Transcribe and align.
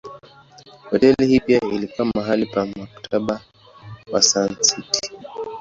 Hoteli 0.89 1.27
hii 1.27 1.39
pia 1.39 1.59
ilikuwa 1.71 2.07
mahali 2.15 2.45
pa 2.45 2.65
Mkataba 2.65 3.41
wa 4.11 4.21
Sun 4.21 4.55
City. 4.61 5.01